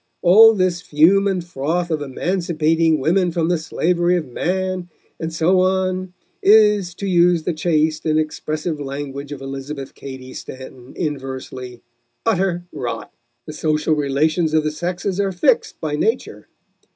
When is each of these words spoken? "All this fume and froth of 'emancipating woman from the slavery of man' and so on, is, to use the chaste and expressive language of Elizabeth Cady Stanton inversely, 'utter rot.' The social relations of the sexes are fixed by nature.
"All 0.23 0.55
this 0.55 0.81
fume 0.81 1.27
and 1.27 1.43
froth 1.45 1.91
of 1.91 2.01
'emancipating 2.01 2.97
woman 2.99 3.29
from 3.31 3.49
the 3.49 3.57
slavery 3.59 4.15
of 4.17 4.25
man' 4.27 4.89
and 5.19 5.31
so 5.31 5.59
on, 5.59 6.13
is, 6.41 6.95
to 6.95 7.05
use 7.05 7.43
the 7.43 7.53
chaste 7.53 8.03
and 8.07 8.17
expressive 8.17 8.79
language 8.79 9.31
of 9.31 9.41
Elizabeth 9.43 9.93
Cady 9.93 10.33
Stanton 10.33 10.93
inversely, 10.95 11.83
'utter 12.25 12.65
rot.' 12.71 13.13
The 13.45 13.53
social 13.53 13.93
relations 13.93 14.55
of 14.55 14.63
the 14.63 14.71
sexes 14.71 15.19
are 15.19 15.31
fixed 15.31 15.79
by 15.79 15.95
nature. 15.95 16.47